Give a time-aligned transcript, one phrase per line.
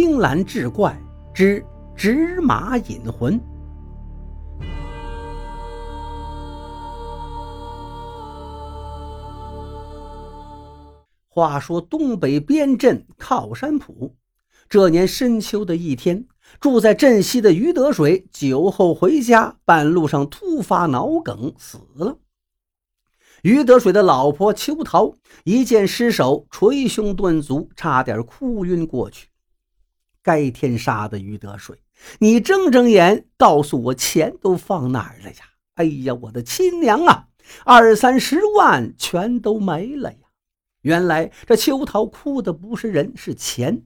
[0.00, 0.96] 青蓝志怪
[1.34, 1.60] 之
[1.96, 3.36] 纸马引魂。
[11.28, 14.14] 话说东北边镇靠山浦，
[14.68, 16.28] 这年深秋的一天，
[16.60, 22.18] 住在镇西的于德水酒后回家，半路上突发脑梗死了。
[23.42, 25.12] 于德水的老婆秋桃
[25.42, 29.26] 一见尸首，捶胸顿足，差点哭晕过去。
[30.28, 31.78] 该天杀的于德水，
[32.18, 35.38] 你睁睁眼告诉我钱都放哪儿了呀？
[35.76, 37.28] 哎呀，我的亲娘啊，
[37.64, 40.18] 二三十万全都没了呀！
[40.82, 43.84] 原来这秋桃哭的不是人，是钱。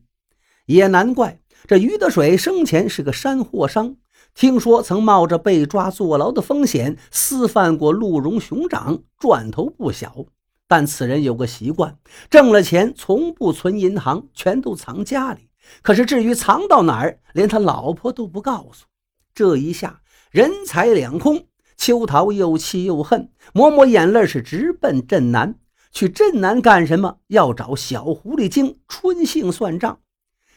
[0.66, 1.38] 也难怪
[1.68, 3.94] 这于德水生前是个山货商，
[4.34, 10.26] 听说曾冒着被抓坐牢的风险私贩过鹿茸熊掌，赚头不小。
[10.66, 11.96] 但此人有个习惯，
[12.28, 15.50] 挣了钱从不存银行，全都藏家里。
[15.82, 18.86] 可是至于藏到哪儿，连他老婆都不告诉。
[19.34, 25.56] 这一下人财两空，秋桃又气又恨，抹抹眼泪，是直奔镇南。
[25.90, 27.18] 去镇南干什么？
[27.26, 30.00] 要找小狐狸精春杏算账。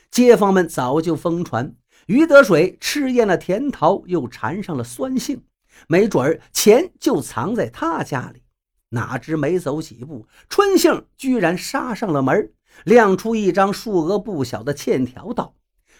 [0.09, 1.75] 街坊们早就疯传，
[2.07, 5.43] 于德水吃厌了甜桃，又缠上了酸杏，
[5.89, 8.43] 没准儿钱就藏在他家里。
[8.89, 15.55] 哪知没走几步，春杏居然杀上了门，亮出一张数额不小的欠条，道：“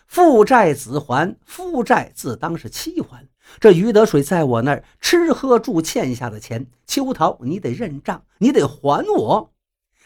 [0.08, 3.28] 父债子还，夫债自当是妻还。
[3.60, 9.52] 这于德水在我那儿吃喝住欠下的钱，秋桃你得认账，你得还我。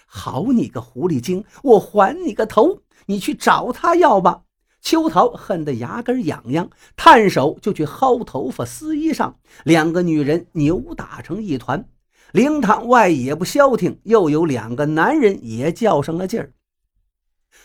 [0.06, 2.82] 好你个狐狸精，我还你个头！
[3.06, 4.42] 你去找他要吧。”
[4.82, 9.34] 秋桃恨得牙根痒痒，探手就去薅头发、撕衣裳，
[9.66, 11.86] 两个女人扭打成一团。
[12.32, 16.54] 灵堂外也不消停，又有两个男人也较上了劲儿。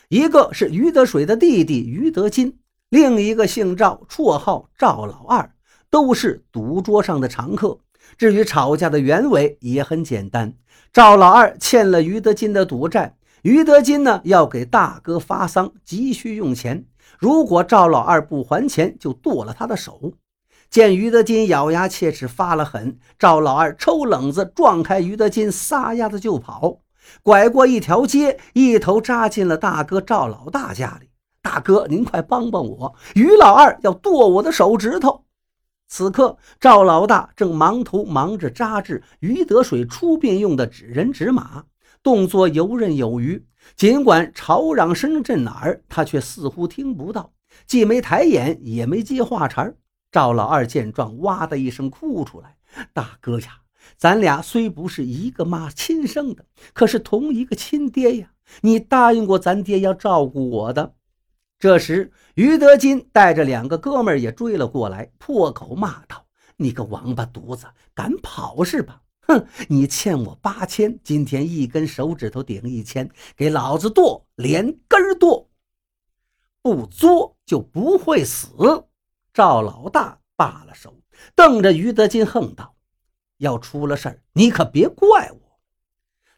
[0.09, 2.59] 一个是于德水的弟弟于德金，
[2.91, 5.55] 另一个姓赵，绰号赵老二，
[5.91, 7.79] 都是赌桌上的常客。
[8.19, 10.55] 至于吵架的原委也很简单，
[10.93, 16.85] 赵老二欠了于德金的赌债，于德金呢要给大哥发丧，急需用钱，
[17.19, 20.13] 如果赵老二不还钱，就剁了他的手。
[20.69, 26.81] 见于德金咬牙切齿发了狠，赵老二抽冷子撞开于德金，撒丫子就跑，
[27.23, 31.09] 拐过一条街，一头扎进了大哥赵老大家里。
[31.43, 35.25] 大哥，您快帮帮我，于老二要剁我的手指头。
[35.87, 41.65] 此刻，赵老大正忙头忙着扎制于得水出殡用的纸人纸马，
[42.03, 43.47] 动作游刃有余。
[43.77, 47.33] 尽管吵嚷声震耳，他却似乎听不到，
[47.67, 49.73] 既没抬眼，也没接话茬。
[50.11, 52.57] 赵老二见状，哇的一声哭出来
[52.93, 53.59] ：“大哥呀，
[53.97, 58.33] 咱俩虽不是一个妈亲生的，可是同一个亲爹呀！
[58.61, 60.95] 你答应过咱爹要照顾我的。”
[61.59, 69.01] 这时，于德金带着两个哥们也追了过来，破口骂道：“你个王八犊子，敢跑是吧？
[69.27, 75.49] 哼，你欠我八千，今天一根手指头顶一千，给老子剁，连根儿剁！
[76.61, 78.51] 不作就不会死。”
[79.33, 80.95] 赵老大罢了手，
[81.35, 82.74] 瞪着于德金横道
[83.39, 85.41] ：“要出了事儿，你可别怪我。”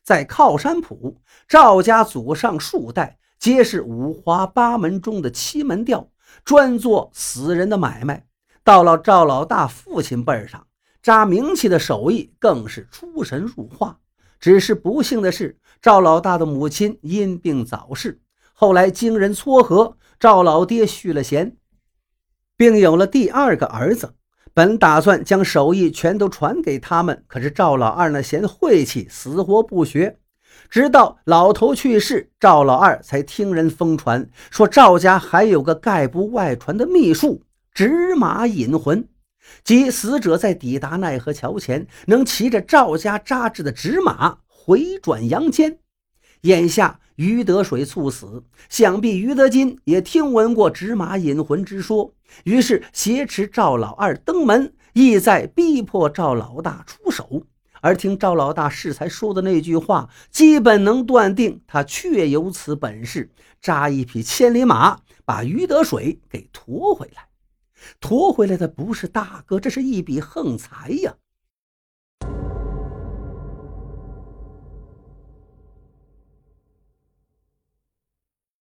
[0.02, 6.08] 在靠山铺，赵家祖上数代皆是五花八门中的七门调，
[6.44, 8.26] 专做死人的买卖。
[8.62, 10.66] 到了赵老大父亲辈上，
[11.02, 13.98] 扎名气的手艺更是出神入化。
[14.38, 18.20] 只是不幸的是，赵老大的母亲因病早逝。
[18.52, 21.56] 后来经人撮合，赵老爹续了弦。
[22.56, 24.14] 并有了第二个儿子，
[24.56, 30.16] 本打算将手艺全都传给他们，可是赵老二呢嫌晦气，死活不学。
[30.70, 37.42] 直到老头去世，赵老二才听人疯传，说赵家还有个概不外传的秘术——
[37.74, 39.06] 纸马引魂，
[39.62, 45.80] 即死者在抵达奈何桥前，能骑着赵家扎制的纸马回转阳间。
[46.40, 52.14] 眼下于德水猝死，想必于德金也听闻过纸马引魂之说，
[52.44, 57.42] 于是挟持赵老二登门，意在逼迫赵老大出手。
[57.82, 63.30] 而听赵老大适才说的那句话，基本能断定他确有此本事，
[63.60, 67.28] 扎一匹千里马，把于德水给驮回来。
[68.00, 71.14] 驮回来的不是大哥，这是一笔横财呀！